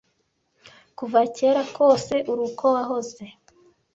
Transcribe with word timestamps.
kuva 0.97 1.19
kera 1.35 1.61
kose 1.75 2.15
uri 2.31 2.41
uko 2.49 2.63
wahoze 2.75 3.25